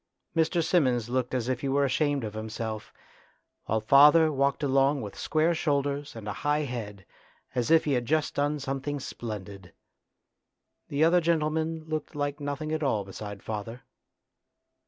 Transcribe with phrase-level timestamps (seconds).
[0.35, 0.63] Mr.
[0.65, 2.91] Simmons looked as if he were ashamed of himself,
[3.65, 7.05] while father walked along with square shoulders and a high head
[7.53, 9.73] as if he had just done something splendid.
[10.87, 13.83] The other gentleman looked like nothing at all beside father.